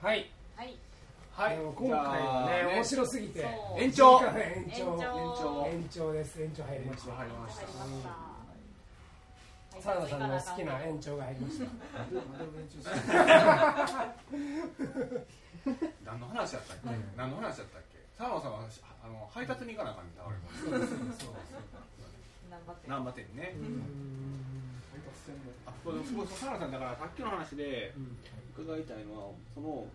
[0.00, 0.30] はい。
[0.54, 0.76] はい。
[1.32, 1.56] はい。
[1.58, 3.44] 今回はね面白すぎて。
[3.76, 4.20] 延長。
[4.22, 4.94] 延長。
[4.94, 5.66] 延長。
[5.66, 6.12] 延長。
[6.12, 6.40] です。
[6.40, 7.12] 延長入りました。
[7.14, 7.66] 入りました。
[7.66, 8.38] 入りました。
[9.82, 11.64] サラダさんの好きな延長が入りました。
[16.06, 17.98] 何の話やったっけ、何の話やったっけ？
[18.16, 18.60] サラダさんは
[19.04, 20.12] あの配達に行かなあかんね。
[20.16, 20.64] 倒れます
[22.50, 23.54] 頑張って難波店にね、
[25.66, 27.92] あそうそうそうサラダさんだからさっきの話で
[28.58, 29.86] 伺いたいのはその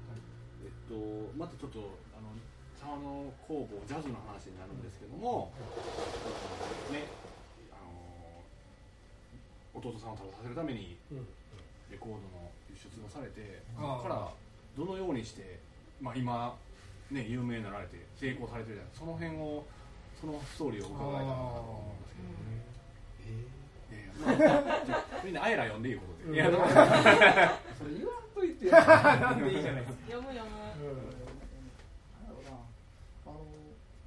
[0.63, 0.95] えっと
[1.35, 2.31] またちょっとあの
[2.79, 5.51] 沢の工房ジャズの話になるんですけども、
[6.91, 7.07] ね
[7.71, 10.95] あの弟さんを食べさせるために
[11.91, 14.31] レコードの輸出をされてそああこから
[14.77, 15.59] どのようにして、
[16.01, 16.55] まあ、今、
[17.11, 19.65] ね、有名になられて成功されてるじゃないその辺を
[20.19, 22.63] そのストーリーを伺いたいなと思いますけどね。
[23.23, 23.62] いやいやまあじゃあ
[25.23, 26.35] みんなあえら読んでいいことで。
[26.35, 26.45] いや
[27.77, 28.79] それ言わんといてや
[29.19, 30.51] なんでいいじゃないですか読む読む。
[33.25, 33.39] あの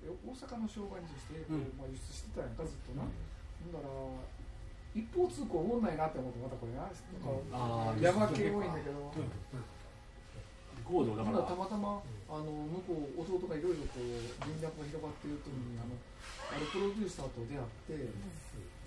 [0.05, 3.89] え大阪の商売にして、うんまあ、輸出してたやんかずっとな、ほんだら
[4.95, 9.13] 一方通行おもんないなって思ってまたこれな、あー山系多いんだけど、
[10.85, 11.43] コードをだから。
[11.43, 15.95] たまたまあの向こう弟がいろいろこう人脈が広がっている時にあの
[16.51, 18.11] あるプロデューサーと出会って、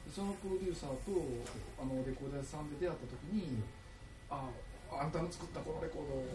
[0.10, 1.14] そのプロデューサーと
[1.78, 3.62] あのレコード屋さんで出会った時に
[4.30, 4.50] 「あ
[4.92, 6.26] あんたの作ったこのレコード好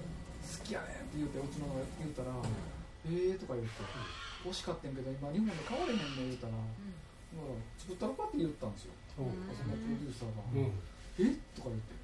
[0.62, 2.30] きやねん」って言うてうちのが言うたら
[3.06, 3.70] 「ええー」とか言って
[4.46, 8.94] 「欲しかったんやけど今日本で買われへんねん」言うたら「だから作ったのか?」って言ったんですよ。
[9.14, 10.72] そのプロデューサーが「うん。
[11.18, 11.94] えとか言って。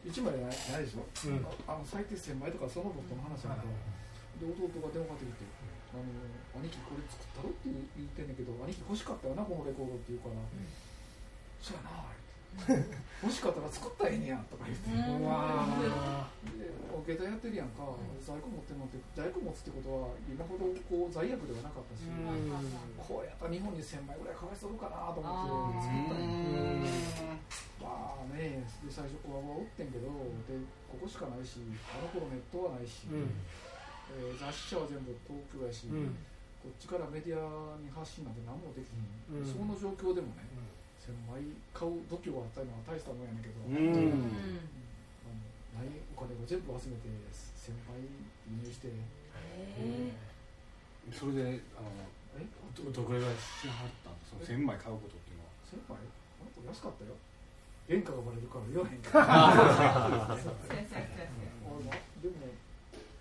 [0.00, 1.44] 1枚じゃないないでしょ、うん。
[1.68, 3.60] ああの最低1000枚とかその僕との話なん
[4.40, 5.44] で,、で弟が電話かけてきて
[5.94, 10.34] 「あの兄貴これ作ったろ?」って言ってんねんけど「兄貴欲しかったよなこのレコード」って言うから
[11.60, 12.14] 「そうやな」っ
[12.66, 12.82] て
[13.22, 14.90] 「欲しかったら作ったらええねや」とか言って。
[14.90, 17.86] うわでお携帯やってるやんか、
[18.20, 22.04] 在庫持ってるのって在庫持つってことは今ほどこう罪悪ではなかったし、
[22.98, 27.38] こうやったら日本に1000枚ぐらいかわいそうかなと思って作ったんや
[27.80, 30.10] まあねで最初こわばおってんけど
[30.44, 33.30] でここしかないしあの頃ネットはないし、うん
[34.18, 36.16] えー雑誌社は全部東京やし、うん。
[36.60, 39.06] こっちからメディアに発信なんて何もできひん、
[39.36, 39.46] うん。
[39.46, 40.44] その状況でもね
[41.00, 41.40] 1000枚
[41.72, 43.76] 買う度胸があったのは大したもんやねんけど、うん。
[45.24, 45.40] あの
[45.80, 48.92] ないお金を全部集めて1000枚輸入して。
[48.92, 50.12] え
[51.10, 51.88] それであの
[52.36, 52.44] え？
[52.76, 55.50] どどれぐらい支払ったんですかその1000枚買うことっていうのは。
[55.64, 55.98] 1000枚
[56.38, 57.16] あの子安かったよ。
[57.88, 60.36] 原価がバレるから言わへんから
[62.22, 62.36] でも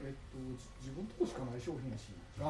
[0.02, 2.12] えっとじ自分とこしかない商品やし。
[2.40, 2.44] あ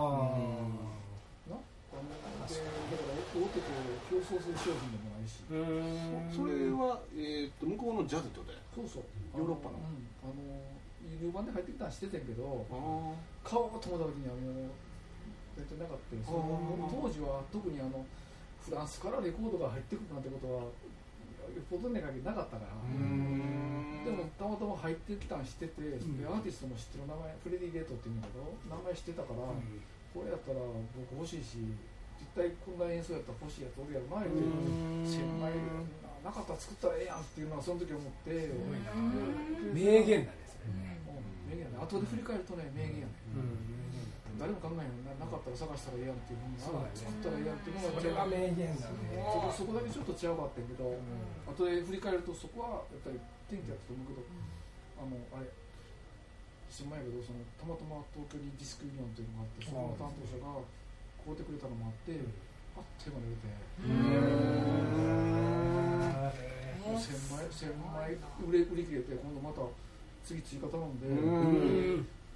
[1.49, 1.57] な
[1.89, 3.65] あのでだから大手と
[4.09, 5.41] 競争する商品でもないし。
[5.45, 8.87] それは、えー、と向こうのジャズってことやそう。
[8.87, 9.03] そう
[9.37, 9.77] ヨーロッパの。
[9.77, 14.69] うんあの輸入版で入ってきたんしててんけどあ買おうと思った時にはもう
[15.57, 18.05] 絶対なかったよその当時は特にあの
[18.61, 20.69] フランスからレコードが入ってくるなんてことは
[21.55, 22.71] よっぽどね限りなかったから。
[22.73, 24.05] うん。
[24.05, 29.43] でもたまたま入ってきたん知ってて、でアーティストも知ってる名前フレディ・ゲートっていうんだけど名前知ってたから、
[30.13, 30.59] これやったら
[30.95, 31.61] 僕欲しいし
[32.17, 34.41] 絶対こんな演奏やったら欲しいやつおるやろな言う
[35.05, 35.53] て1000枚
[36.23, 38.49] なかったら作ったらええやんっていうのはその時思って
[39.71, 40.99] 名言なんですね。
[41.07, 41.53] うん。
[41.53, 43.13] 名言やね後で振り返るとね名言やね
[44.39, 46.95] 誰も考えへんよななかったら探したらええやんっていうふうにそうだね。
[46.95, 49.19] 作ったらええやんっていうのがそれが名言だね。
[49.19, 50.95] そこそこだけちょっと違うかったんやけど、
[51.43, 53.19] 後で振り返るとそこはやっぱり
[53.51, 54.23] 天気だったと思うけど、
[55.03, 55.51] あのあれ
[56.71, 60.63] 知る前やけどそのたまたま東京にディスクユニオンっていうのがあってそこの担当者が
[61.19, 62.15] 買うてくれたのもあって、
[62.77, 63.43] あっ手が出て、
[66.79, 68.15] もう1000枚1000枚
[68.47, 69.67] 売れ売り切れて今度また
[70.23, 71.09] 次追加頼んで、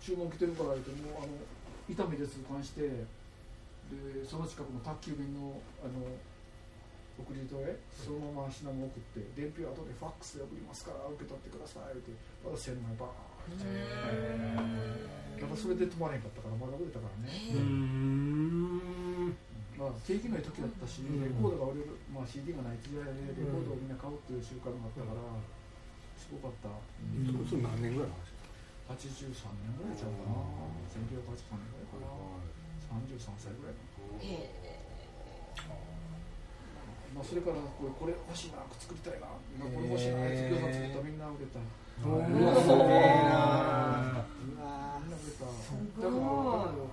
[0.03, 1.31] 注文来てるから言ってもうあの
[1.93, 6.01] 伊丹で通関してでその近くの宅急便のあの
[7.13, 12.09] 送り人へそのまま品物送って伝票後でファックスで送りますから受け取ってくださいって
[12.41, 13.13] まだ1000枚バーン
[13.53, 15.13] って。
[15.37, 17.53] だからそれで止まれへんかったからまだ売れたからね、
[19.77, 25.21] まあ景気のいい時だったし、レコードが売れる、まあ、CD がない時代でレコードをみんな買うっていう習慣があったから、
[26.17, 26.73] すごかった、
[27.45, 28.32] それ何年ぐらいの話？
[28.89, 30.43] 83年ぐらいちゃうかな、
[30.91, 32.11] 1983年ぐらいかな、
[32.99, 34.83] 33歳ぐらいかな。
[37.13, 42.65] まあ、それからこれこれ欲しいな作りたいな今これ欲しいな月夜さん作ったみんな売れたみんな売
[45.13, 45.53] れただ
[46.01, 46.89] けど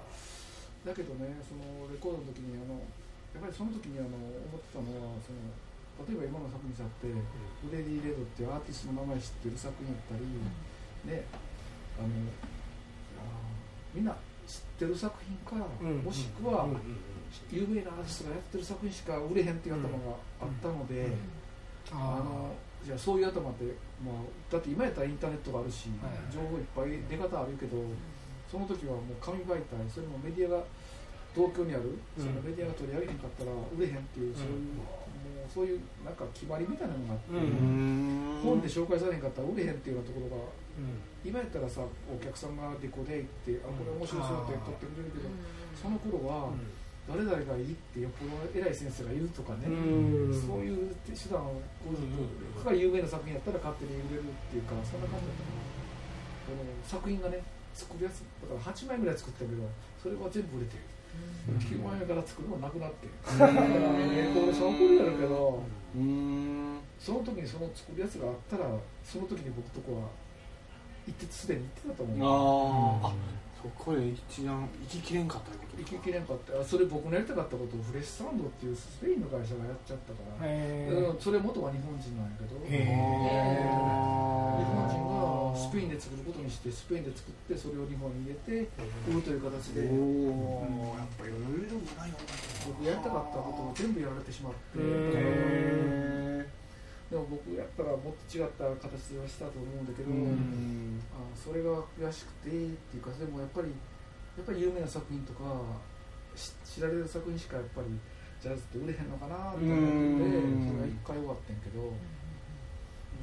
[0.85, 2.85] だけどねそのレコードの時にあの
[3.33, 5.41] やっぱりその時にあの思ってたのはその
[6.05, 10.29] 例えば今の作品さってフレディ・レドっていうアーティストの名前知ってる作品やったり、
[11.09, 11.25] ね
[12.00, 12.08] あの
[13.94, 14.17] みんな
[14.47, 16.81] 知ってる作品か、うんもしくはうん
[17.50, 21.06] 有名なアーティストがやってる作品しか売れへんっていう頭があったので、
[21.93, 22.50] ああの
[22.85, 23.64] じゃあそういう頭って、
[24.02, 24.14] まあ、
[24.50, 27.79] だって今やったらインターネットがあるし、はい情報いっぱい出方あるけど
[28.50, 30.64] その時はもう紙媒体それもメディアが
[31.35, 40.43] 東京にある、うんそのメディアが取り上げへんかったら売れへんっていう、そういうもうそういうなんか決まりみたいなのがあって、うん本で紹介されへんかったら売れへんっていうようなところが
[40.79, 41.01] うん。
[41.21, 45.29] 今やったらさお客さんがレコで行ってあこれ面白そうって撮ってくれるけど、
[45.77, 46.49] その頃は
[47.05, 50.33] 誰々がいいってよっぽど偉い先生がいるとかね、うん。
[50.33, 57.45] そういう手段をこういうが有名な作品やったら勝手に売れるっていうかそんな感じだったかなこの作品がね
[57.77, 59.69] 作るやつだから8枚ぐらい作ったけど
[60.01, 60.89] それは全部売れてる。
[61.61, 63.05] 9枚目から作るのなくなって。
[63.37, 65.61] だからレコードショップやるけど。
[65.93, 68.69] うんその時にその作るやつがあったら
[69.02, 70.08] その時に僕とこは
[71.08, 72.19] 行ってすでに行ってたと思う。
[73.02, 73.08] あー。
[73.08, 80.49] あそこで一段行ききれんかったこと行ききれんかったあそれ僕のやりたかったことをフレッシュサンドっていうスペインの会社がやっちゃったから、
[81.20, 83.05] それ元は日本人なんやけど日本
[84.88, 88.64] 人がスペインで作ることにしてスペインで作ってそれを日本に入れて
[89.12, 89.85] 売るという形で。
[89.93, 92.17] おおやっぱいろいろもないよ
[92.64, 94.81] 僕やりたかったことを全部やられてしまって。
[94.81, 96.40] へ
[97.11, 101.03] でも僕やったらもっと違った形ではしたと思うんだけど、うん。
[101.11, 102.53] あそれが悔しくてっ
[102.87, 103.75] ていうかでもやっぱり
[104.39, 105.43] やっぱり有名な作品とか
[106.39, 107.99] し知られる作品しかやっぱり
[108.41, 109.79] ジャズって売れへんのかなって思っ
[110.23, 110.71] ててうん。
[110.71, 111.91] それが一回終わってんけど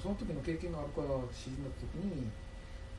[0.04, 2.28] その時の経験があるから知りになった時に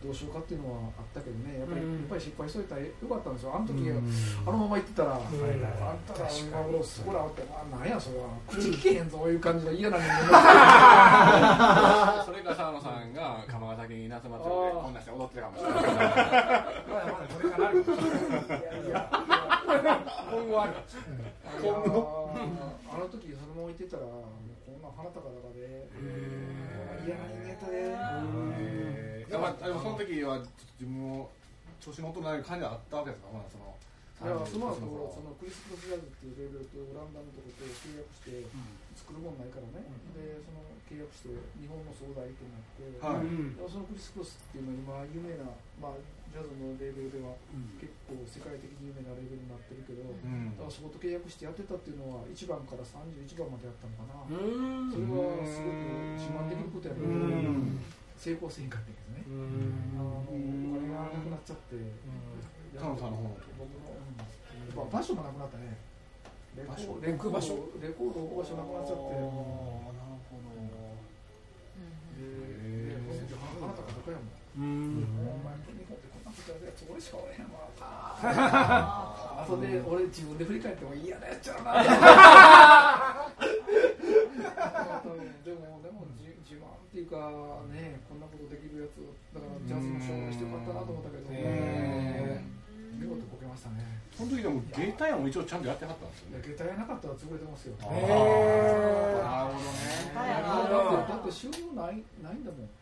[0.02, 1.58] どうしようかっていうのはあったけどね。
[1.58, 1.92] やっぱり,、うん。
[1.98, 3.54] やっぱり失敗しといたらよかったんですよ。
[3.54, 4.12] あの時、うん。
[4.46, 5.28] あのまま行ってたら、んあん
[6.06, 15.82] たらそこらってあなんやそれは口聞けへんぞいう感じの嫌な人間がそれが沢野さんが釜ヶ崎に夏祭りでこんなして踊ってたかもしれない。
[15.82, 17.90] まだまだこれからあるいや
[18.86, 19.10] いや
[20.30, 20.72] 今後ある
[21.60, 22.30] 今後
[22.92, 24.22] あの時そのまま行ってたらもう
[24.64, 25.88] こんな花高々で
[27.04, 28.97] 嫌な人間やったで
[29.30, 30.38] やっぱでもその時は
[30.78, 31.30] 自分も
[31.80, 33.76] 調子乗っとない感じはあったわけですかまだその
[34.18, 38.42] いやその後30そのクリス・クロス・ジャズっていうレーベルとオランダのとこと契約して
[38.98, 39.86] 作るもんないからね、
[40.18, 40.58] でその
[40.90, 45.46] 契約して日本の総代理店になって、はいそのクリス・クロスっていうのは今有名な、
[45.78, 46.02] まあ、
[46.34, 47.38] ジャズのレーベルでは
[47.78, 55.78] 結構世界的に有名なレーベルになってるけど、うんだからそこと契約してやってたっていうのは1番から31番までやったのかな、うんそれはすごく
[56.18, 57.78] 自慢できることやけど、うん
[58.18, 59.94] 成功せんかったけどね、うん。
[59.94, 61.78] あのお金がなくなっちゃって、
[62.74, 64.76] 菅野さんの方の僕の、うん。
[64.76, 65.78] まあ、場所もなくなったね。
[66.58, 67.30] レコ場所レコード。
[67.30, 69.14] 場所レコード置く場所なくなっちゃって。
[69.14, 69.78] なるほど。
[74.58, 75.06] うん。
[75.22, 76.24] お前日本ってこん。
[76.26, 77.70] なことやるやつ俺しかおれへんわ。
[77.78, 81.78] あとで俺自分で振り返っても嫌なやっちゃうな。
[85.46, 86.06] でもでも
[86.48, 89.04] 自自慢っていうかねこんなことできるやつ
[89.36, 91.28] だからジャズの紹介してよかったなと思ったけど。
[91.28, 92.40] へ
[92.98, 93.84] 見事こけましたね。
[94.10, 96.42] その時でも芸タイヤも一応ちゃんとやってはったんですよね。
[96.42, 97.76] 下駄やなかったら潰れてますよ。
[97.78, 99.22] だへー。
[99.22, 100.02] なるほどね。
[100.18, 102.72] へってだって収入ないないんだもん。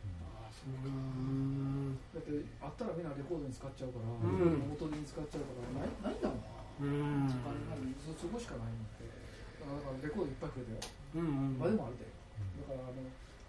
[0.66, 2.32] うんだって
[2.62, 4.62] あったらみんなレコードに使っちゃうから、うん。
[4.72, 6.40] 元に使っちゃうからないないんだもん。
[6.80, 7.28] うん。
[7.28, 10.94] お金がそそこしかないもんってだからレコードいっぱい増えたよ。
[11.18, 11.58] うん。
[11.60, 12.08] まあでもあるで。
[12.08, 13.04] だからあの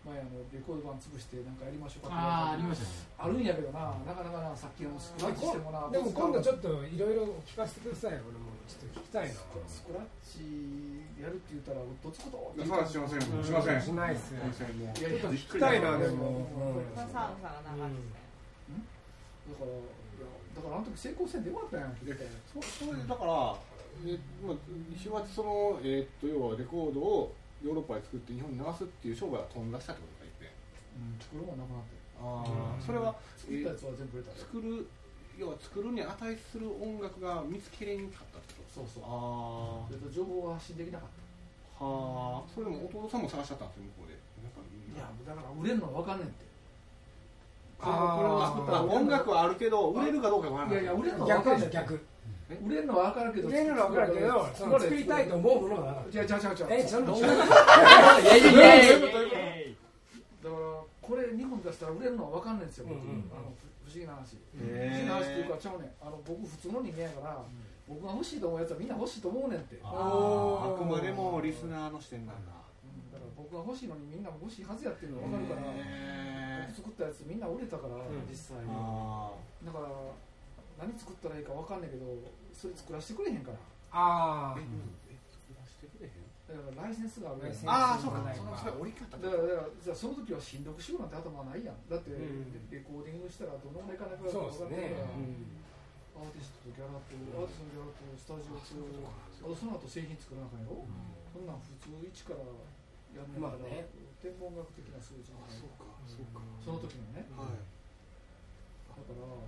[0.05, 2.91] 前あのレコード版潰してなんかやりましょうかああありましたね。
[3.17, 9.33] あるんやけどななかなかなさっきのスクラッチしてもなでも今度ちょっっといろいろ聞かせてください俺もちょっと聞きたいな。
[9.67, 12.53] スクラッチやるって言ったらどつくと？
[12.55, 13.21] いやそうしません。
[13.43, 13.81] しません。
[13.81, 14.77] しないっすよすいません。
[14.79, 18.47] もういやいやちょっと聞きたいなでもうんサウンさんが流して
[19.47, 19.75] だからい
[20.19, 22.13] やだからあの時成功せんでよかったやんって
[22.53, 23.55] そそれでだから、
[24.05, 24.55] えまあ、
[24.91, 30.53] 西町その、えーっと要はレコードをヨーロッパで作って日本に流すっていう商売が飛んだしたってことが言って
[30.97, 32.85] うん作るもんなくなってあうん。
[32.85, 34.87] それは、作ったやつは全部売れたで作る
[35.37, 38.81] 要は作るに値する音楽が見つけれんかったってこと？
[38.81, 39.03] そうそう。
[39.05, 41.85] あそれと情報が発信できなかった。
[41.85, 42.49] あはあ。
[42.49, 44.17] それでも弟さんも探しちゃったんですよ向こうで。
[44.41, 46.45] なんかいやだから売れるのは分かんねんって。
[47.79, 48.17] あ
[48.65, 50.83] あ音楽はあるけど売れるかどうかわからない。
[50.83, 52.05] いやいや売れるのは分逆かんねん逆
[52.49, 56.89] 売れるのは分かるけど売れるのは分かるけどその作りたいと思うものがじゃあじゃあじゃあじゃえだ
[60.49, 63.31] からこれ日本出したら売れるのは分かんないんですよ、うんうんうん。
[63.31, 63.51] あの
[63.87, 65.91] 不思議な話、不思議な話っていうかちゃうねん。
[66.03, 67.39] あの僕普通の人間やから、
[67.87, 72.51] 僕が欲しいと思うやつはみんな欲しいと思うねんって、うんあくまでもリスナーの視点なんだ。
[72.51, 78.27] だから僕が欲しいのにみんなも欲しいはずやっていうのが分かるから、へ僕作ったやつみんな売れたから、ん。
[78.27, 79.31] 実際あ
[79.63, 79.87] だから
[80.77, 82.05] 何作ったらいいか分かんないけど
[82.53, 83.57] それ作らせてくれへんから。
[83.91, 84.61] ああえ
[85.09, 86.23] え作らせてくれへん？
[86.47, 88.37] だからライセンスがあるああそうかない。
[88.37, 91.75] それ折り方だからだからじゃあその時は新読しようなんて頭はないやん。
[91.89, 92.53] だってうん。
[92.69, 94.95] レコーディングしたらどのぐらいかなくなるかそう分ですね。
[94.95, 98.69] かってるから、アーティストとギャラとアーティストのギャラとスタジオと
[99.07, 100.85] あとその後製品作らなあかんやろ、
[101.33, 102.41] そんなん普通一から
[103.17, 103.89] やんねんから、まあね。
[104.17, 105.85] 天文学的な数字がそうか。
[106.09, 106.41] そうか。
[106.57, 107.29] その時のね。
[107.37, 107.61] はい。
[107.61, 107.76] だ
[109.03, 109.45] からこ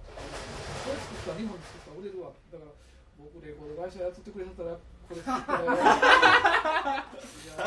[0.89, 2.71] れ作った日本に作ったら売れるわだから
[3.17, 5.77] 僕レコード会社雇ってくれたらこれ作ったらい
[7.49, 7.57] や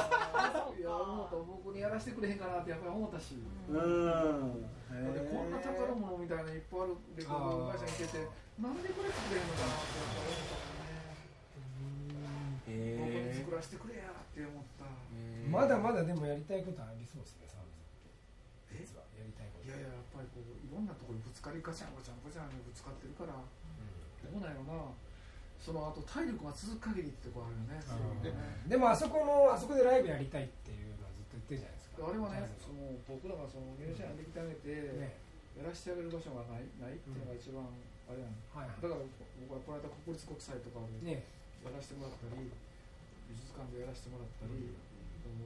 [0.70, 3.46] ーいや思った僕にやらせてくれへんかなってやっぱり思ったし、うん。
[3.72, 7.66] こんな宝物みたいないっぱいあるレコー。
[7.66, 8.28] ド会社にいてて
[8.60, 10.84] なんでこれ作れへんのかなってやっぱり思ったもん
[12.68, 14.84] ね僕にへ作らせてくれやって思った
[15.48, 18.84] まだまだでもやりたいことありそうですね澤部さんえ？
[18.84, 19.70] 実はやりたいこと。
[19.70, 23.46] いやいややっぱりこういろんなところにぶつかりガチャンガチャンガチャンにぶつかってるからど
[24.34, 24.90] うなんやろな。
[25.62, 27.78] その後体力が続く限りってとこあるよね。
[27.78, 28.66] ね。
[28.66, 32.02] でもあそこのあそこでライブやりたいっていうのはずっと言ってるじゃないですか。
[32.02, 35.14] あれはねその僕らがそのミュージシャンやってきてあげて、のね。
[35.54, 37.62] やらせてあげる場所がないないっていうのが一番
[38.10, 38.34] あれやん。
[38.50, 39.06] はいだから
[39.46, 41.22] 僕はこの間国立国際とかでね。
[41.62, 42.50] やらせてもらったり
[43.30, 44.74] 美術館でやらせてもらったり、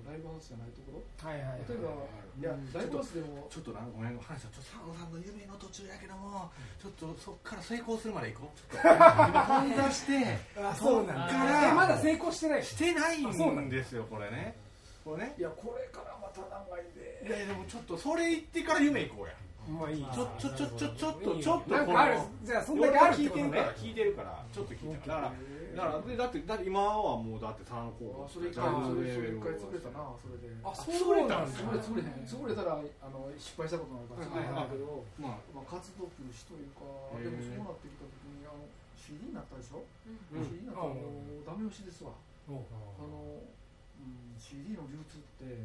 [0.07, 1.29] ライブハウスじゃないところ？
[1.29, 1.67] はいはいはい。
[1.67, 1.91] 例えば、
[2.39, 3.47] いやライブハウスでも。
[3.51, 14.55] ちょっとなごめん話はちょっと佐野さんの夢の途中やけどもちょっとそっから成功するまで行こうちょっと今本出してあそうなんからまだ成功してないしてないあそうなんんですよこれね
[15.05, 19.35] これねいやこれからまた長いでいやでもちょっとそれ言ってから夢行こうや
[19.67, 25.33] まあいいちょちょちょちょちょっといいちょっとなんかあるこのじゃあそんだけあるって聞いことねてるから聞いてるからちょっと聞いてるからだから
[25.77, 30.49] だからでだってだって今はもうだって三高あそれ一回それそれ一回潰れたなそれで。
[30.65, 35.61] あそうなんです潰れ潰れへん潰れたらあの失敗したことになるから潰れへんだけど、まあ。
[35.61, 38.65] まあ、活動休止というかでもそうなってきた時にあの
[38.97, 40.41] CD になったでしょ、うん。
[40.41, 42.17] CD になったらもうダメ押しですわ。
[42.49, 45.61] あの、うん、CD の流通って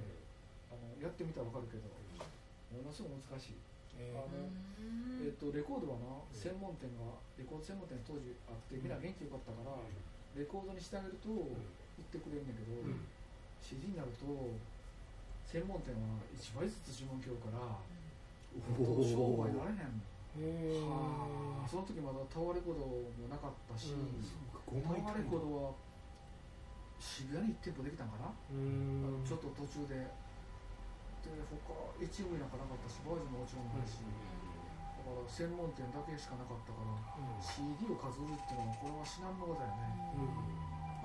[0.68, 4.48] あのやってみたら分かるけどものすごく難しいえあの
[5.24, 8.92] えっとレコードはな専門店がレコード専門店当時あってみん。
[8.92, 9.76] な元気よかったから
[10.36, 11.52] レコードにしてあげると売
[12.02, 13.04] ってくれるんだけど、うん。
[13.62, 14.26] CD になると
[15.52, 17.60] 専門店は1倍ずつ注文来るから
[18.58, 19.06] おー。
[19.06, 20.00] 商売になれへん
[20.32, 20.80] へえ
[21.68, 24.24] その時まだタワーレコードもなかったし、うん。
[24.80, 25.76] 5タワ枚ーレコードは
[27.00, 28.32] 渋谷に1店舗できたんかな、
[29.28, 30.08] ちょっと途中で
[31.30, 36.98] で他越後なんかなかったしバージンももちろんないし、だから専門店だけしかなかったから、
[37.38, 39.92] CD を数売るっていうのはこれは至難の業だよね、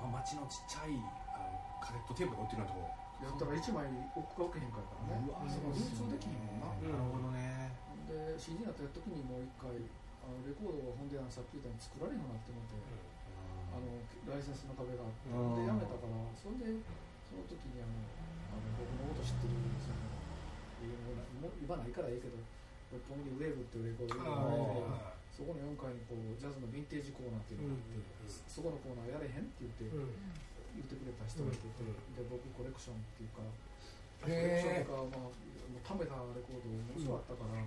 [0.01, 0.97] まあ、町のちっちゃい
[1.33, 3.07] あのカセットテープが売ってるようなとこ。
[3.17, 5.17] やったら1枚置くか置けへんからね。
[5.25, 6.93] うわその流通できへんもんな、うん。
[6.93, 7.73] なるほどね。
[8.05, 9.73] で CD になった時にもう一回
[10.21, 12.77] あのレコードがほんのさっき言ったように作られへんようになって思って、
[13.73, 13.89] あの
[14.29, 16.77] ライセンスの壁があってうんでやめたからそれで
[17.27, 17.91] その時にあの
[18.51, 19.99] あの僕のこと知ってるその
[20.83, 22.39] いろんなもう言わないからいいけど
[22.91, 31.93] 六本木にウェーブっていうレコードがあってそこの4階にこうジャズのヴィンテージコーナーっていうのがあって、うんそこのコーナーやれへんって言って、言ってくれた人がいてて、うん。
[32.17, 33.45] で僕コレクションっていうか
[34.19, 37.63] コレクションとか、まあ、もう貯めたレコード面白かったから、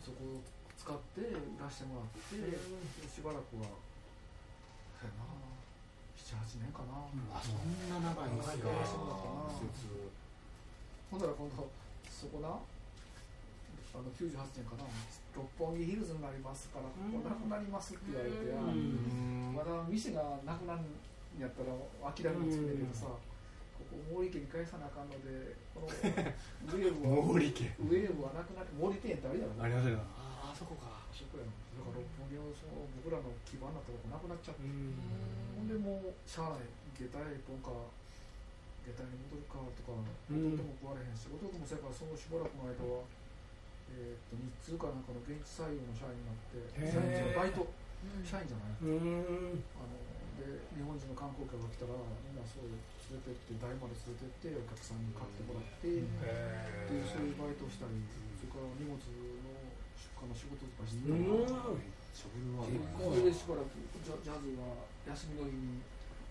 [0.00, 0.46] そこを
[0.78, 2.56] 使って売らしてもらって、で
[3.04, 3.66] しばらくは
[4.96, 5.26] そうやな
[6.30, 9.90] 78年かな、あそんな長いんです長いか施設
[11.10, 11.66] ほんなら今度
[12.06, 12.54] そこな
[13.90, 14.86] あの98年かな
[15.34, 20.94] 六本木ヒルズになりますからここなくなりますって言われて、まだ店がなくなるん
[21.42, 21.74] やったら
[22.14, 23.10] 諦めつくねんけどさ、
[23.74, 34.92] ここ毛利家に返さなあかんのでこのウェーブは毛利家ウェーブはなくなって毛利店ってあるやろありますよああそこかそこやんだから六本木のその僕らの基盤になったとこなくなっちゃって、うん。
[35.56, 37.72] ほんでもうしゃあない下駄屋一本か
[38.84, 43.08] 下駄に戻るかとかうん弟も食われへんし、弟もそやからそのしばらくの間は
[43.90, 47.66] えー、と日通かなんかの現地採用の社員になって社員じゃないバイト
[48.22, 48.86] 社員じゃない。
[48.86, 49.58] うん。
[49.74, 49.98] あの
[50.38, 50.46] で
[50.78, 56.06] 日本人の観光客が来たらみんなそう連れてって台まで連れてってお客さんに買ってもらって、で
[57.02, 57.98] そういうバイトをしたり
[58.38, 59.49] それから荷物の
[60.20, 61.48] 出荷の仕事とかしてたり、うん。
[62.12, 63.72] それは結構それでしばらく
[64.04, 65.80] ジャジャズは休みの日に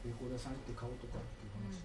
[0.06, 1.82] レコード屋さん行って買うとかっていう話、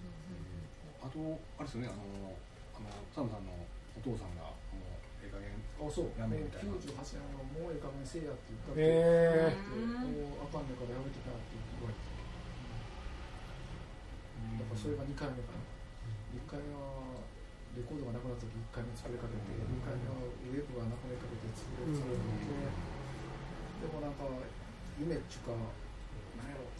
[1.01, 1.17] あと
[1.57, 2.37] あれですよねあの
[2.77, 3.49] あのサムさん。
[3.49, 3.49] の
[3.95, 4.91] お父さんがもう
[5.23, 9.55] ええ加減あそうやめみたいな98年のもうええ加減せえやって言ったって、へえ
[10.03, 12.03] もうあかんねんからやめてきなって言われて、
[14.59, 15.63] だからそれが2回目かな、
[16.43, 17.23] 1回目は
[17.75, 22.23] レコードがなくなった時1回目作りかけて、2回目はウェブがなくなりかけて作りかけて、
[23.83, 24.23] でもなんか
[24.95, 25.51] 夢っていうか
[26.39, 26.71] 何やろ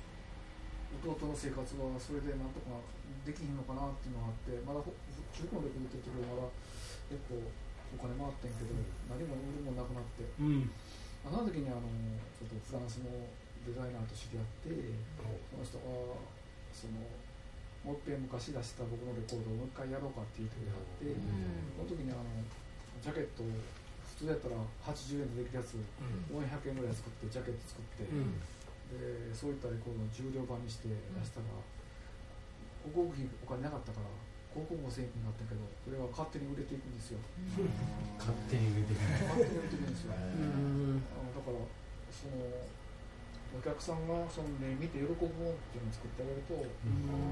[1.04, 2.80] 弟の生活はそれでなんとか
[3.28, 4.96] できひんのかなっていうのがあってまだほ
[5.36, 6.48] 中古のレコードって言ってるまだ
[7.12, 8.72] 結構お金回ってんけど
[9.12, 10.24] 何も売るもんなくなって。
[10.40, 10.72] うん。
[11.26, 11.90] あその時にあの
[12.38, 13.10] ちょっとフランスの
[13.66, 14.70] デザイナーと知り合って
[15.50, 15.90] その人が
[16.70, 17.02] その
[17.86, 21.06] もう一遍昔出した僕のレコードをもう一回やろうかって言ってくれはって、
[21.78, 22.26] その時にあの
[22.98, 23.54] ジャケットを
[24.18, 24.58] 普通やったら
[24.90, 25.78] 80円でできるやつ
[26.34, 28.42] 400円ぐらい作ってジャケット作って、うん。
[28.90, 31.54] でそういったレコードを重量版にして出したら、
[32.90, 34.10] 広告費お金なかったから
[34.50, 37.22] 広告5000円になったけどそれは勝手に売れていくんですよ。
[38.18, 39.06] 勝手に売れてく。
[39.30, 40.18] 勝手に売れていくんですよ。
[40.18, 41.06] うん。
[41.14, 41.62] あのだから
[42.10, 42.50] その
[43.54, 46.58] お客さんがその、ね、見て喜ぶものっていうのを作ってあげると、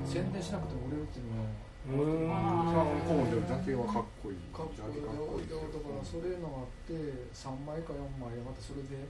[0.06, 1.50] 宣伝しなくても売れるっていうのは
[1.84, 3.02] うん。
[3.04, 4.40] コーンでだけはかっこいい。
[4.56, 5.04] かっこいい。
[5.04, 5.48] かっこいい。
[5.48, 6.96] だからそれのがあって
[7.36, 9.04] 3枚か4枚でまたそれで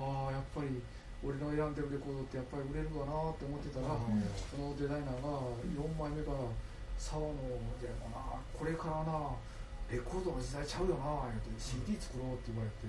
[0.00, 0.80] ああやっぱり
[1.20, 6.46] 俺の選んでるレコードってやっぱり売れるわなって思ってたら、そのデザイナーが4枚目から
[6.96, 9.30] 「沢野でもなこれからな
[9.88, 12.86] レコードの時代ちゃうよな」言って CD 作ろうって言われて、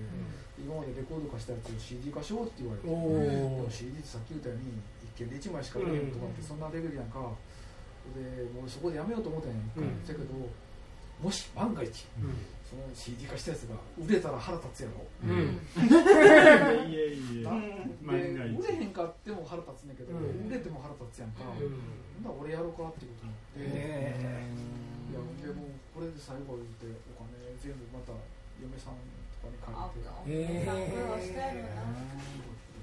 [0.60, 7.32] 今までレコード化したやつを CD 化しようって言われて、でも CD ってさっき言ったように一件で1枚しか売れへんとかってそんなレベルやんか、
[8.12, 10.04] でもうそこでやめようと思ったんやんか、うん。
[10.04, 10.28] だけど
[11.22, 12.34] もし万が一うん。
[12.70, 15.58] その CD 化したやつが売れたら腹立つやろ、うん。
[16.86, 17.58] いやいやな
[18.06, 18.62] 万が一。
[18.62, 20.46] で売れへんかっても腹立つねんけど、うん。
[20.46, 21.82] 売れても腹立つやんか、うん。
[22.30, 24.14] 俺やろうかっていうことになって、へ
[25.10, 26.86] いやでもうこれで最後言って
[27.18, 28.14] お金全部また
[28.62, 29.02] 嫁さん
[29.42, 30.54] とかにあ借りて。
[30.54, 31.82] お父さん苦労してるな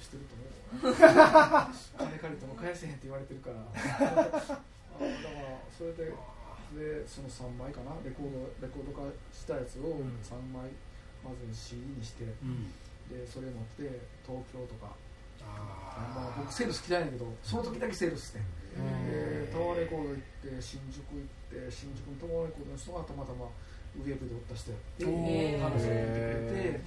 [0.03, 3.63] してると思う金借りても返せへんって言われてるから。
[3.71, 6.11] あだからそれで
[6.75, 10.19] でその3枚かなレコードレコード化したやつをうん。
[10.25, 10.67] 3枚
[11.23, 12.73] まず CD にしてうん。
[13.07, 13.87] でそれ持って
[14.27, 14.91] 東京とか。
[15.47, 18.41] あまあ、僕セールス嫌いやねんけどその時だけセールスして。
[18.41, 19.81] でタワー。
[19.81, 23.47] レコード行って新宿行って新宿のタワーレコードの人がたまたま
[23.97, 26.83] ウェブでおった人やって話を聞いてくれ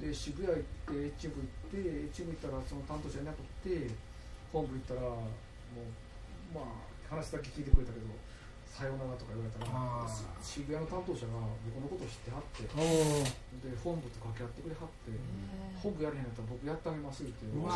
[0.00, 1.76] てで渋谷行って HF 行って
[2.14, 3.90] HF 行ったらその担当者いなくって
[4.52, 5.28] 本部行ったらも
[5.82, 6.64] うまあ
[7.10, 8.06] 話だけ聞いてくれたけど
[8.78, 10.06] さようならとか言われたら
[10.38, 11.34] 渋谷の担当者が
[11.66, 15.10] 僕のことを知ってはってで本部と掛け合ってくれはって
[15.82, 17.74] 本部やれへんやったら僕やってあげますってうわ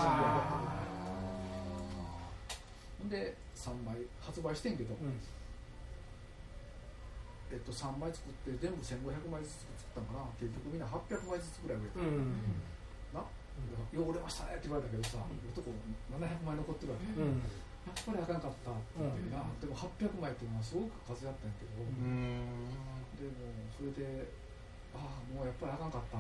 [3.03, 5.19] ほんで3枚発売してんけど、うん。
[7.51, 10.27] えっと、3枚作って全部1500枚ずつ作ったんかな。
[10.39, 12.35] 結局みんな800枚ずつぐらい売れた、うん。
[13.15, 13.23] な、
[13.91, 15.19] よう売れましたねって言われたけどさ、
[15.51, 15.71] 男
[16.15, 17.43] 700枚残ってるわけ、うん
[17.83, 21.91] やっぱりあかんかったって言ってな、でも800枚っていうのはすごく数やったんやけど、で
[23.27, 24.31] もそれで
[24.95, 26.19] ああもうやっぱりあかんかった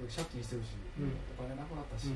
[0.00, 1.12] で借金してるし、うん。
[1.34, 2.14] お金なくなったし、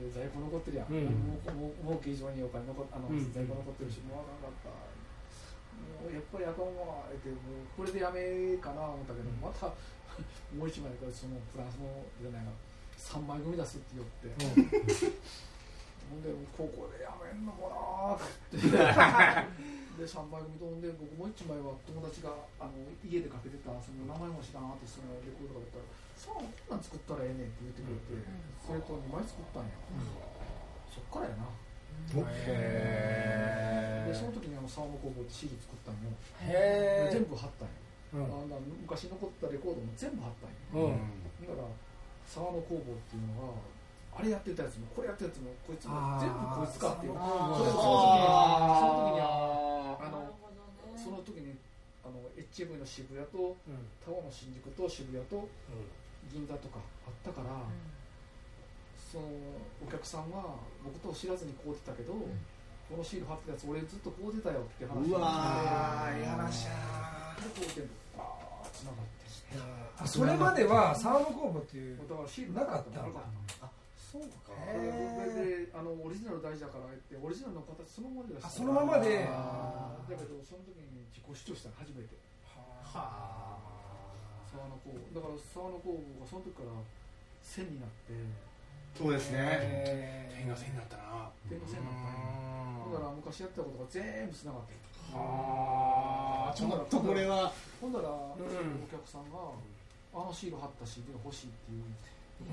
[0.00, 1.04] で在庫残ってるやん、うん。
[1.28, 4.70] もうもう儲け以上にお金残っあの、うん在庫残ってるしもうあかんかった
[6.00, 9.68] もうやっぱりあかんわってもうこれでやめかな思ったけど、また
[10.56, 12.52] もう一枚これそのフランスのじゃないが
[12.96, 14.30] 3枚組出すって言って、
[16.10, 19.46] ほんで高校でやめんのかなーって。
[20.00, 22.72] で3枚組とんで僕もう1枚は友達があの
[23.04, 25.84] 家でかけてたその名前も知らんアーティストのレコードがあったら
[26.16, 28.24] 「さあこんなん作ったらええねん」って言ってくれて、
[28.64, 29.76] それと2枚作ったんや、
[30.88, 31.44] そっからやな。
[32.16, 36.08] へでその時にあの沢の工房ってシール作ったんよ。
[36.48, 38.40] へで全部貼ったんよ、うん。
[38.40, 40.96] あんな昔残ったレコードも全部貼ったんよ。
[40.96, 41.44] うん。
[41.44, 41.68] だから
[42.24, 43.52] 沢の工房っていうのが
[44.16, 46.20] あれやってたやつもこれやったやつもこいつもあー。
[46.20, 47.14] 全部こいつかっていう。
[47.16, 47.58] あー。
[47.58, 48.10] それその時に
[48.64, 49.20] その時に
[50.00, 50.34] あの
[50.96, 51.56] その時に
[52.04, 53.88] あの HV の渋谷とうん。
[54.04, 55.48] タワーの新宿と渋谷と
[56.32, 57.48] 銀座とかあったから、
[59.10, 59.24] その
[59.82, 60.44] お客さんが
[60.84, 62.12] 僕と知らずに買うてたけど、
[62.90, 66.70] このシール貼ってたやつ俺ずっと買うてたよって話うわーーやらしで
[67.54, 69.30] こうてんのバーッつながって
[70.02, 73.22] あそれまではサウンド工房っていうだからシールなかったんだなかっ
[73.60, 73.70] た
[74.10, 74.50] そうか。
[74.66, 79.22] へでであのオリジナル大事だからってオリジナルの形そのままでそのままで。
[79.30, 80.10] あー。
[80.10, 82.18] だけどその時に自己主張したの初めて。
[82.90, 83.54] は
[84.50, 86.74] 沢の工房だから沢の工房がその時から
[87.38, 88.18] 線になって。
[88.98, 89.38] そうですね。
[89.38, 91.30] へ点が線になったな。
[91.46, 92.90] 点が線になったん。
[92.90, 94.78] やだから昔やってたことが全部つながってる。
[95.14, 96.50] あ。
[96.50, 97.46] ちょっとこれは。
[97.78, 99.38] ほんだら、んお客さんが
[100.10, 101.86] あのシール貼った CD が欲しいっていう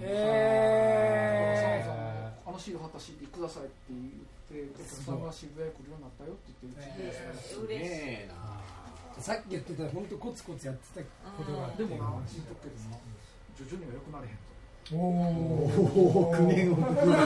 [0.01, 8.35] へ沢野さんあのシール貼った CD くださいって言ってお客さんが渋谷来るようになったよって言ってうちです嬉しいげえな
[9.21, 11.83] さっき言ってた本当コツコツやってたことがあって。
[11.83, 12.97] でもな言っとくけどな
[13.57, 14.56] 徐々には良くなれへんと
[14.93, 17.19] おおお苦言をここでここで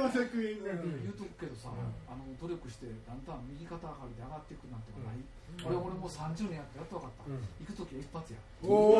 [0.00, 1.68] また苦言が言うとくけどさ、
[2.08, 5.20] あの努力してだんだん右肩上がりで上がっていくなんてない、
[5.68, 8.96] 俺俺もう30年やってやっと分かった、行く時は一発やおお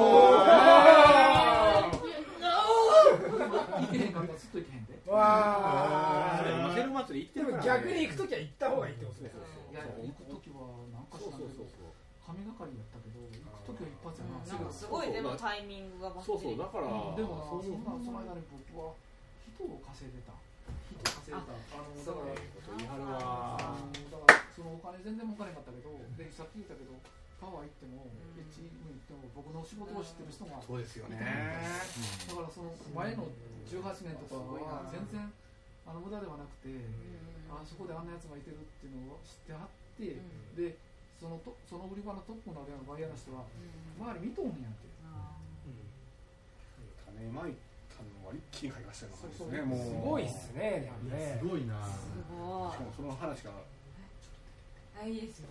[3.80, 13.00] 行けへんかったらずっと行けへんでわ今セル祭り行ってもるから、逆に行くときは行った方がいいってことですよいや行く時はなんかしそうたけどそうそう神がかりやった
[13.64, 18.92] 時は一発やな、なんかすごいでもタイミングがバッそうそうチリだから、でもなそうなその間に僕は
[19.56, 20.36] 人を稼いでた。
[20.92, 21.56] 人を稼いでた。
[21.74, 23.56] あのだからこと言い張るわ。
[23.58, 26.94] あのだからそのお金全然儲かれなかったけどでさっき言ったけど
[27.40, 28.14] パワー行っても、ん。
[28.38, 31.18] H に行っても僕の仕事を知ってる人が、そうですよね。
[31.20, 33.26] だからその前の
[33.66, 35.26] 18年とかは全然
[35.84, 36.72] あの無駄ではなくて、
[37.50, 40.16] あそこであんなやつがいてるっていうのを知ってはって、
[40.56, 40.76] で
[41.20, 43.46] そのとその売り場のトップのバイヤーの人は
[43.98, 44.84] 周り見とんねやって。
[47.14, 47.54] 種まい
[47.88, 49.78] たのは一気に買いましたよそうそうねもう。
[49.78, 51.38] すごいっすねでもね。
[51.40, 51.78] すごいな。
[51.86, 52.74] すごい。
[52.74, 53.54] しかもその話が。
[54.94, 55.48] あいいですよ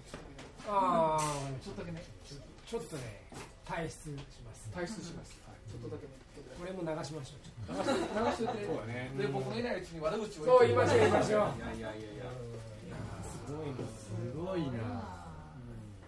[0.68, 1.20] ああ
[1.64, 2.04] ちょっとだけね。
[2.24, 3.28] ちょっとね
[3.68, 4.70] 退出します。
[4.76, 5.36] 退出します、
[5.68, 6.14] ちょっとだけね。
[6.60, 7.76] これも流しましょう。
[7.76, 8.66] 流し流しといて。
[8.68, 9.12] そうだね。
[9.18, 11.56] で僕のいないうちに悪口をそう言いましょう言いましょう。
[11.56, 12.12] いやいやいや。
[12.16, 12.28] いや
[13.24, 13.88] すごいな。
[13.88, 15.23] すごいな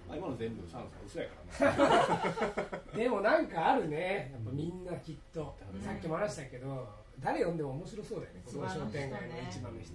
[0.10, 4.32] あ今の全部サンさん嘘やからねでもなんかあるね。
[4.34, 5.82] やっぱみんなきっと、うん。
[5.82, 6.88] さっきも話したけど
[7.20, 9.94] 誰読んでも面白そうだよねこの商店街の市場の人。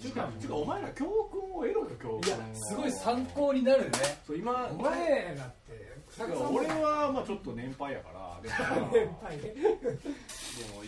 [0.00, 2.54] ちゅうかちゅうかお前ら教訓を得ろよ教訓を。
[2.54, 3.90] すごい参考になるね。
[4.26, 8.90] そう今お前らってだから俺はまあちょっと年配やからでも。
[8.92, 9.42] 先輩ね。
[9.42, 9.58] で
[10.74, 10.79] も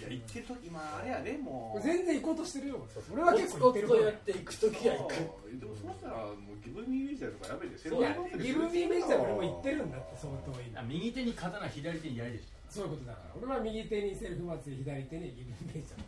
[0.56, 1.82] いや行ってる時今あれやでもう。
[1.82, 2.86] 全然行こうとしてるよ。
[3.12, 5.14] 俺はコ結構行ってる方やっていくときは行く。
[5.58, 13.34] でもそうしたらもうギブミービジュアルとかやめてセいやギブミーメジャー俺も行ってるんだって相当今右手に刀左手に槍でしそういうことだから。
[13.36, 16.00] 俺は右手にセルフ祭り左手にギブミーメジャー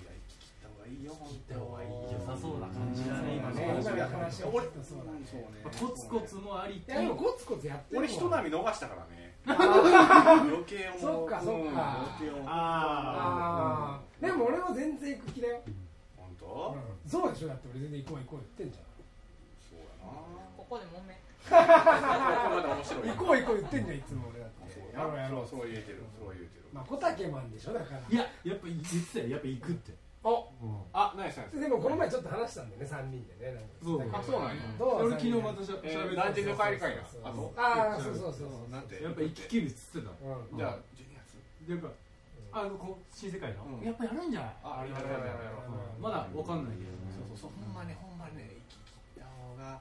[0.00, 5.28] いや行き切った方がいいよ本た方がいい良さそうな感じだね今今ねね今の話を聞くとそうだね。
[5.76, 11.96] コツコツもありいやでもコツコツやってる俺人波逃したからね余計もそっかそっか。
[12.20, 15.62] 余計もあああでも俺も全然行く気だよ、
[16.16, 16.76] 本当？
[17.08, 17.48] そうでしょ。
[17.48, 18.84] だって俺全然行こう行こう言ってんじゃん。
[19.64, 20.12] そうやな。
[20.56, 21.18] ここで揉め。
[21.50, 21.56] 行
[23.16, 24.60] こう行こう言ってんじゃんいつも俺だって。
[24.94, 26.02] やろうやろうそうそう言えてる。
[26.18, 26.64] そう言えてる。
[26.72, 28.00] まあ小竹マンでしょだから。
[28.08, 30.46] いややっぱ言ってたよやっぱ行くってお
[30.92, 31.60] あナイスナイス。
[31.60, 34.22] でもこの前ちょっと話したんだよね3人でねなんか。
[34.22, 34.62] そうあそうなんや。
[34.78, 37.50] どう俺昨日またしゃえー喋団地の帰りかいなそうあそう。
[37.56, 38.70] ああそうそうそう。
[38.70, 40.58] なんてやっぱ行き切るっつってたうん。
[40.58, 41.88] じゃあ12月やっぱ
[42.60, 43.64] あのこう新世界の？
[43.64, 43.86] うん。
[43.86, 44.56] やっぱやるんじゃない？
[44.60, 45.72] あやるやるやるやる。
[45.96, 46.02] うん。
[46.04, 46.92] まだわかんないけど。
[47.08, 47.56] そうそうそう。
[47.56, 49.80] ほんまねほんまね行き切った方が。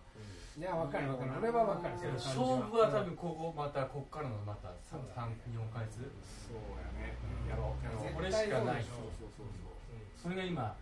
[0.56, 1.36] いや分かる分かる。
[1.44, 1.96] 俺は分かる。
[2.16, 5.36] 勝負は多分ここまたこっからのまたそうだね。
[5.44, 6.00] 34ヶ月
[6.48, 7.12] そうやね。
[7.52, 8.16] やろうやろう。
[8.16, 8.88] これしかない。
[8.88, 9.76] そうそうそうそう
[10.22, 10.76] それが今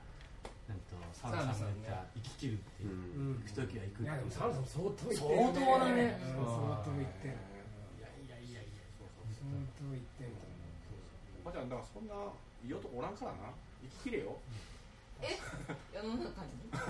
[0.67, 3.43] なんとサンさんが言った生き切るっていううん。
[3.43, 7.39] 行く時は行くいやでもサムさん相当行ってる相当だねうん相当行ってる
[7.97, 10.35] いやいやいやいや相当行ってる
[11.43, 12.13] おばちゃんだからそんな
[12.65, 13.53] いい男おらんからな。
[13.79, 14.35] 生ききれよ。
[15.93, 16.67] 世の中に？
[16.73, 16.83] そう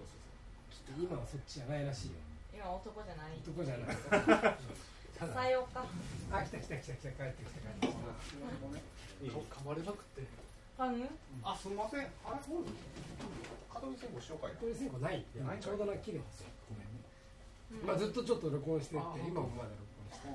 [0.00, 2.22] そう今はそっちじゃないらしいよ。
[2.54, 3.36] 今男じゃない。
[3.44, 3.96] 男じゃない。
[5.34, 5.84] さようか。
[6.32, 7.98] あ来た来た来た来た帰ってきた帰ってきた。
[9.28, 10.22] 噛まれまくって
[10.76, 11.08] パン
[11.44, 12.00] あすみません。
[12.00, 12.64] あれほん
[13.72, 15.40] 角見線ごしようかいな鳥線香ないって。
[15.40, 16.50] ないちょうどな綺麗ですよ。
[16.68, 17.00] ごめんね。
[17.86, 20.28] まあずっとちょっと録音しててあ今もまだ録音して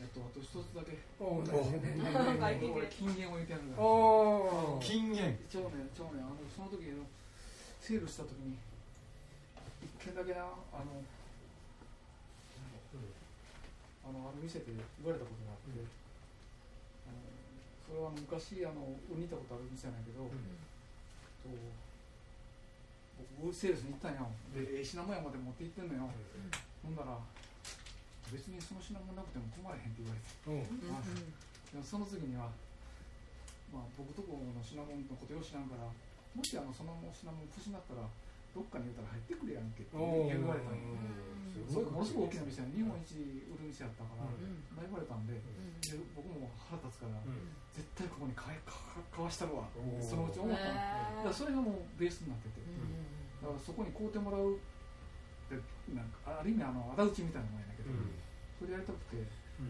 [0.00, 0.98] えっとあと一つだけ。
[1.20, 1.60] おお何
[2.02, 5.38] 何何俺金言を言ってやるんだおお金言。
[5.48, 7.04] ちょうねちょうねあのその時の
[7.80, 8.56] セールした時に
[9.84, 10.40] 一軒だけな
[10.72, 11.04] あの
[14.06, 14.70] あのある店で
[15.02, 15.82] 言われたことがあって、あの
[17.86, 21.54] それは昔あの売りに行ったことある店なんやけど、と
[23.38, 26.10] 僕セールスに行ったんやでええ品物屋まで持って行ってんのよ、
[26.82, 27.14] ほんだら
[28.34, 30.26] 別にその品物なくても困れへんって言われて。
[30.50, 30.82] うん。
[31.70, 32.50] でもその次には、
[33.70, 38.02] まあ、僕とこの品物のことよう知らんからもしあのその品物不審だったら
[38.56, 40.00] どっかに言うたら入ってくるやんけって言
[40.40, 40.96] われたんよ
[41.68, 43.12] すそごいれものすごい大きな店や日本一
[43.52, 47.52] 売る店やったから、言われたんでで僕も腹立つから、うん。
[47.76, 48.72] 絶対ここに買えか
[49.12, 49.68] 買わしたるわ。
[50.00, 52.64] そのうち思ったのだからそれがもうベースになってて、
[53.44, 54.56] だからそこに買うてもらうっ
[55.52, 55.60] て
[55.92, 57.92] なんかある意味あの仇討ちみたいなもんやねんけど、
[58.56, 59.20] それやりたくて、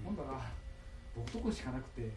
[0.07, 0.38] ほんだら
[1.18, 2.11] 僕とこしかなくて、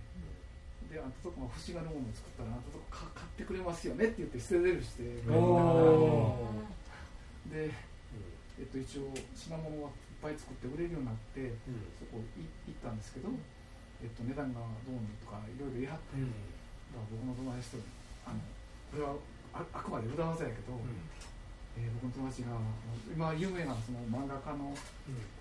[0.90, 6.50] であんたとこが欲しがるものを作ったらあんたとこか買ってくれますよねって言って捨てゼルしておお
[7.54, 7.70] で、
[8.58, 11.56] えっと、一応品物はぱい作って売れるようになって
[11.96, 13.32] そこい行ったんですけど、
[14.04, 17.84] えっと、値段がどうのとかいろいろ言い張って、だから僕の友達と
[18.28, 18.44] あの
[18.92, 19.16] これは
[19.56, 20.76] ああくまで裏技やけど、
[21.80, 22.60] えー僕の友達が
[23.08, 24.76] 今有名なその漫画家の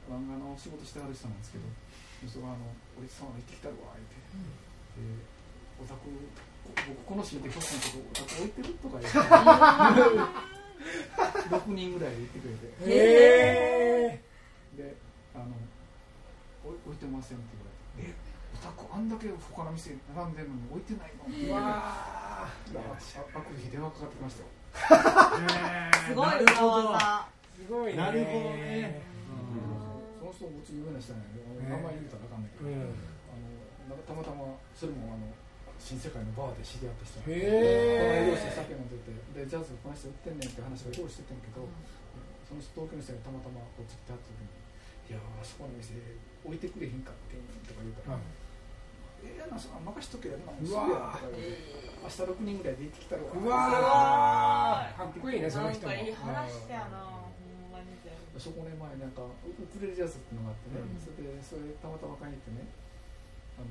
[0.06, 1.66] 漫画の仕事してはる人なんですけど、
[2.30, 4.22] その人があの「俺さん行ってきたるわ」言って、
[5.02, 5.18] で
[5.80, 6.10] お宅こ
[6.88, 9.18] 僕このシーンで曲のとこお宅置いてるとか言って
[11.48, 12.66] 6人ぐらいで言ってくれて。
[12.90, 12.96] へ
[14.14, 14.22] え
[14.76, 14.94] で
[15.34, 15.44] あの
[16.64, 18.14] お置いてませんって言われて「え？
[18.54, 21.70] お宅あんだけ他の店並んでるのに置いてないの?」って言うわれて。
[21.72, 22.50] あ
[23.34, 24.48] あくる日電話かかってきましたよ。
[26.06, 27.98] すごい裏技すごいね。
[27.98, 29.02] なるほどね。
[30.20, 32.94] その人もうち有名な人なんやけどね名前言うたらあかんねんけど、うん。
[33.88, 35.26] あのたまたまそれもあの
[35.78, 41.64] 新世界のバーで知り合った人へえこの間して酒飲んでてでジャズこの人売ってんねんって話を用意しててんけど、
[42.44, 44.52] その人東京の人がたまたまこっち来てはった時に
[45.08, 45.96] 「いやーあそこの店
[46.44, 48.20] 置いてくれへんかってん」とか言うから
[49.24, 54.98] 「ええやなそんな任しとけやなうすぐや」わとか言うて明日6人ぐらいで行ってきたらうわー。
[54.98, 55.86] かっこいいねその人。
[55.86, 58.38] もなんかいい話やなほんまに全部。
[58.38, 61.00] そこね前なんかウウクレレジャズっていうのがあってね、うん。
[61.00, 62.68] それでそれたまたま買いに行ってね。
[63.58, 63.66] あの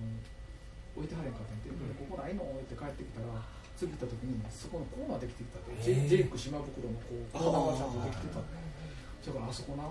[0.98, 3.46] 置いてはれんかったんで、うんここないのって帰ってきたら
[3.78, 6.10] 次行った時にそこのコーナーできてたって、へー。
[6.10, 8.42] ジェイク島袋のこうコーナーがちゃんとできてた。
[8.42, 9.84] だからあそこな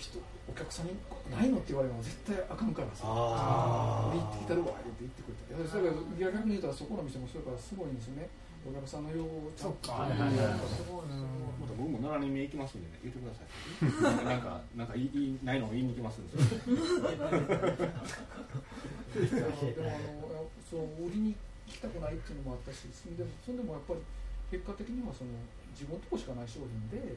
[0.00, 0.96] 人お客さんに
[1.30, 3.04] ないのって言われるのは絶対あかんからさ。
[3.06, 8.26] あ俺行ってきたるわって言ってくれたいやそれが逆に言うたらそこの店もそれからすごいんですよね
[8.68, 9.88] お客さんの要をちゃんと。
[9.88, 11.16] そっか聞いてくれるすごいす
[11.60, 14.24] また僕も7人目行きますんでね言ってください。
[14.28, 16.44] なんかなんか言い言いないのを言いに行きますんでで
[19.80, 19.92] もあ
[20.32, 21.34] のそう売りに
[21.66, 24.00] 来たくないっていうのもあったしそんでもそんでもやっぱり
[24.50, 25.30] 結果的にはその
[25.72, 27.14] 自分のとこしかない商品で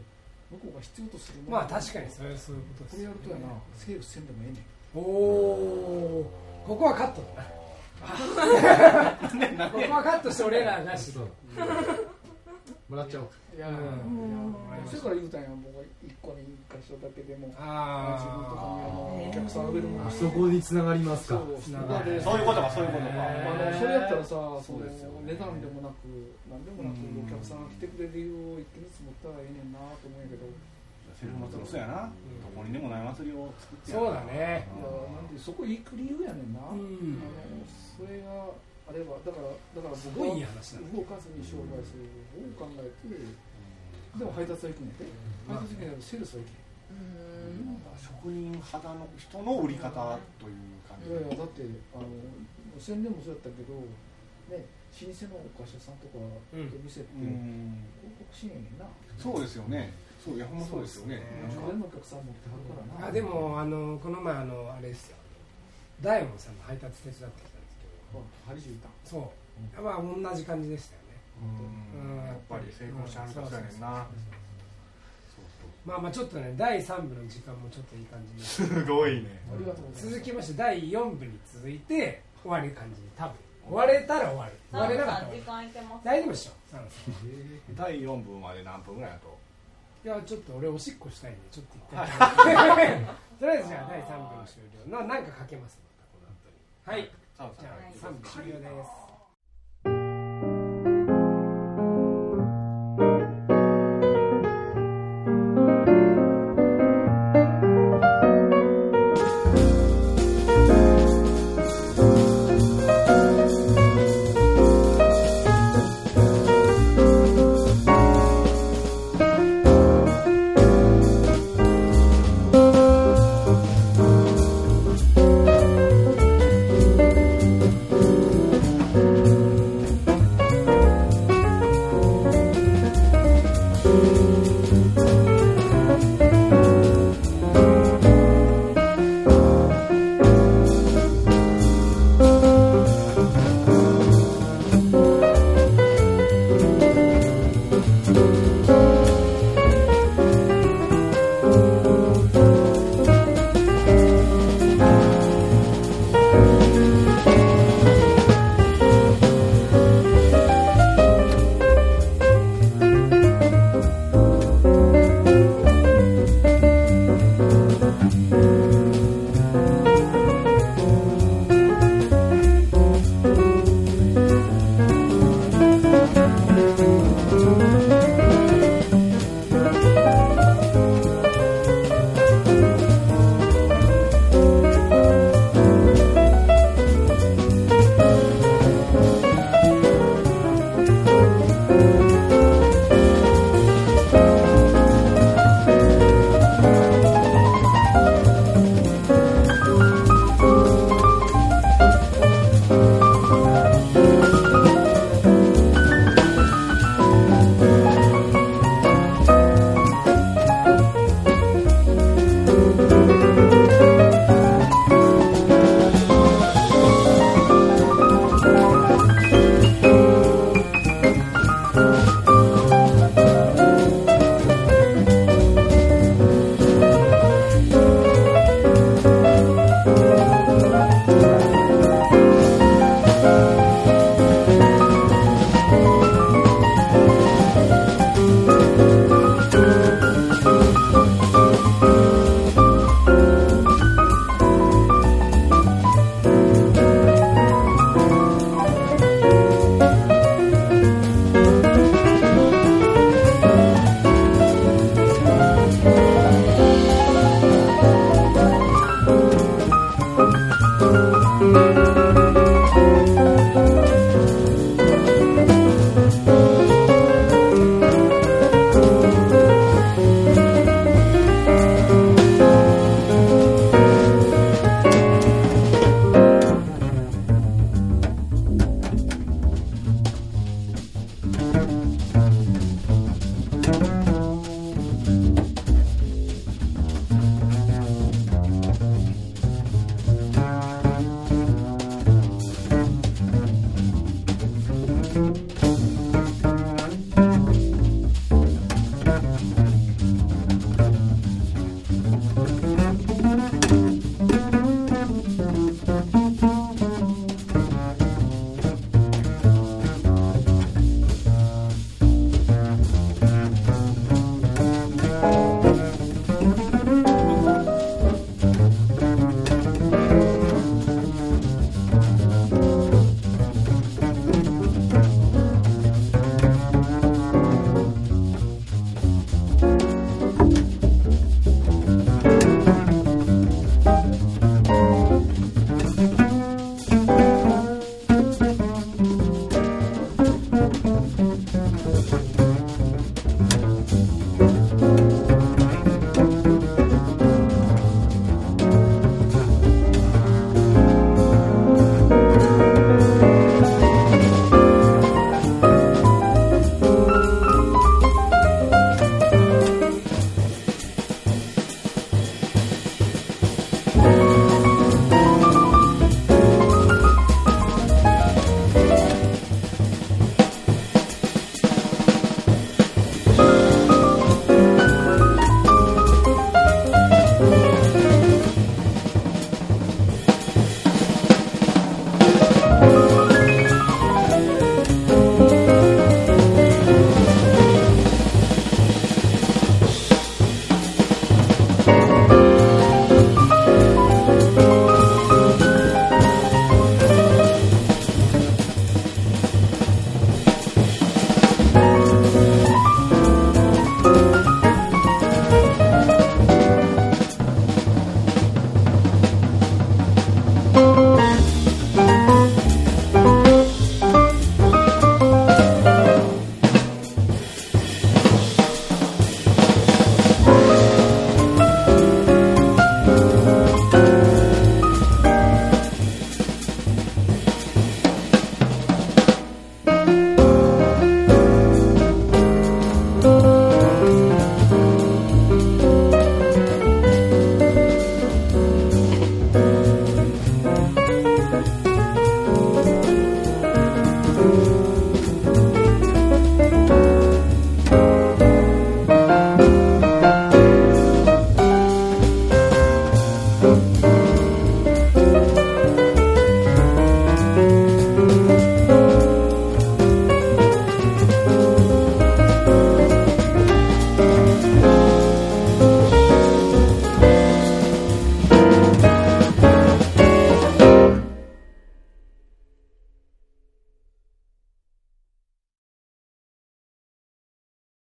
[0.52, 4.66] 向こうが必要とするものまあ確かにそれはそういうことこですれやるとやなセールスせんでもええねん。
[4.96, 6.32] おお
[6.66, 7.50] ここはカットだな
[8.04, 11.28] ここはカットして俺らなしそう。
[12.90, 13.70] もらっちゃおういや
[14.90, 18.66] それから言うたんや僕が一個に一箇所だけでもあ自分とか
[19.18, 20.12] にお客さん売れるもの。
[20.12, 21.38] そこに繋がりますか。
[21.38, 22.22] そうつながる。
[22.22, 23.14] そこでそういうことかそういうことか。
[23.80, 25.34] それやったらさそのそうですよね。
[25.34, 26.06] 値段でもなく
[26.50, 27.24] 何でもなくうん。
[27.24, 30.46] お客さんが来てくれる理由を一気に積もったらええねんなと思うんやけど
[31.16, 34.68] セルフ祭りもそうやな、どこにでもない祭りを作ってやそうだね。
[34.68, 37.22] いやなんでそこ行く理由やねんな、うん。
[37.22, 38.52] あのそれが
[38.90, 40.92] あればだからだからす僕はいごいい話だね。
[40.92, 42.04] 動かずに商売する
[42.58, 43.16] 方を考えて
[44.20, 45.08] でも配達は行くねんで
[45.48, 46.64] 配達行くねんけどセールスは行け
[47.98, 51.10] 職人肌の人の売り方という感じ。
[51.10, 51.64] いやいやだって
[51.96, 52.06] あの
[52.78, 53.74] 宣伝もそうやったけど
[54.52, 56.20] ね老舗のお菓子屋さんとか
[56.54, 56.70] うん。
[56.70, 57.80] と店ってうん。
[58.04, 58.86] 広告しへんねんな、
[59.18, 59.94] そうですよね
[60.24, 61.22] そういやほんまそうですよね。
[61.52, 61.64] そうですね。
[61.64, 63.08] 家電のお客さん持ってはるからな。
[63.10, 65.18] あでもあのこの前あのあれですよ。
[66.02, 68.90] 大門さんの配達手伝ってきたんですけど。
[69.04, 69.82] そう。
[69.82, 71.20] まあ同じ感じでしたよね。
[71.44, 72.26] うん。
[72.26, 74.08] やっぱり成功しはる方やねんな。
[75.86, 78.42] まあまあちょっとね第3部の時間もちょっといい感じに。
[78.42, 79.44] すごいね。
[79.52, 80.10] ありがとうございます。
[80.10, 83.36] 続きまして第4部に続いて終わる感じに多分。
[83.68, 84.54] 終われたら終わる。
[84.72, 85.32] 終われなかったら
[86.04, 86.52] 大丈夫でしょ？
[87.76, 89.38] 第4部まで何分ぐらいだと？
[90.04, 92.08] いやちょっと俺おしっこしたいんでちょっと一回。
[93.40, 95.78] とりあえずじゃあ第3部の終了のなんかかけます？
[95.84, 96.58] またこの後に。
[96.86, 97.12] はい。
[97.60, 98.90] じゃあ3部終了です「「